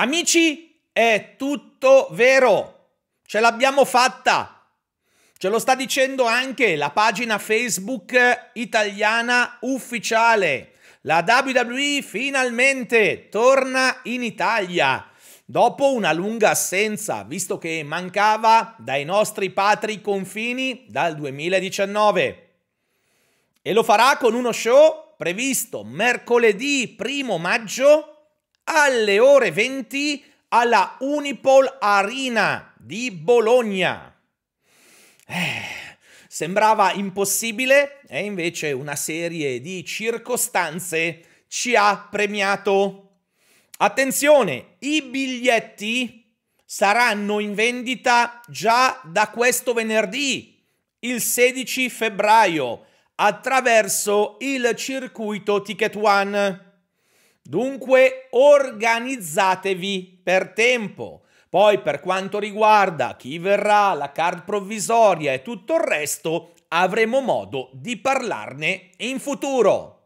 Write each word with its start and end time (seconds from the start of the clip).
Amici, 0.00 0.80
è 0.92 1.34
tutto 1.36 2.06
vero. 2.12 2.90
Ce 3.26 3.40
l'abbiamo 3.40 3.84
fatta. 3.84 4.64
Ce 5.36 5.48
lo 5.48 5.58
sta 5.58 5.74
dicendo 5.74 6.24
anche 6.24 6.76
la 6.76 6.90
pagina 6.90 7.36
Facebook 7.38 8.50
italiana 8.52 9.58
ufficiale. 9.62 10.74
La 11.00 11.24
WWE 11.26 12.02
finalmente 12.02 13.28
torna 13.28 13.98
in 14.04 14.22
Italia 14.22 15.04
dopo 15.44 15.92
una 15.92 16.12
lunga 16.12 16.50
assenza, 16.50 17.24
visto 17.24 17.58
che 17.58 17.82
mancava 17.82 18.76
dai 18.78 19.04
nostri 19.04 19.50
patri 19.50 20.00
confini 20.00 20.84
dal 20.86 21.16
2019. 21.16 22.50
E 23.62 23.72
lo 23.72 23.82
farà 23.82 24.16
con 24.16 24.34
uno 24.34 24.52
show 24.52 25.14
previsto 25.16 25.82
mercoledì 25.82 26.96
1 26.96 27.38
maggio 27.38 28.17
alle 28.70 29.18
ore 29.18 29.50
20 29.50 30.24
alla 30.48 30.96
Unipol 31.00 31.78
Arena 31.80 32.72
di 32.76 33.10
Bologna. 33.10 34.14
Eh, 35.26 35.62
sembrava 36.28 36.92
impossibile 36.92 38.00
e 38.06 38.24
invece 38.24 38.72
una 38.72 38.96
serie 38.96 39.60
di 39.60 39.84
circostanze 39.84 41.44
ci 41.48 41.74
ha 41.74 42.08
premiato. 42.10 43.04
Attenzione, 43.78 44.76
i 44.80 45.02
biglietti 45.02 46.30
saranno 46.64 47.40
in 47.40 47.54
vendita 47.54 48.40
già 48.48 49.00
da 49.04 49.28
questo 49.28 49.72
venerdì, 49.72 50.62
il 51.00 51.22
16 51.22 51.88
febbraio, 51.88 52.84
attraverso 53.14 54.36
il 54.40 54.74
circuito 54.76 55.62
Ticket 55.62 55.96
One. 55.96 56.67
Dunque 57.48 58.26
organizzatevi 58.32 60.20
per 60.22 60.52
tempo. 60.52 61.22
Poi 61.48 61.80
per 61.80 62.00
quanto 62.00 62.38
riguarda 62.38 63.16
chi 63.16 63.38
verrà, 63.38 63.94
la 63.94 64.12
card 64.12 64.44
provvisoria 64.44 65.32
e 65.32 65.40
tutto 65.40 65.76
il 65.76 65.80
resto, 65.80 66.52
avremo 66.68 67.20
modo 67.22 67.70
di 67.72 67.96
parlarne 67.96 68.90
in 68.98 69.18
futuro. 69.18 69.97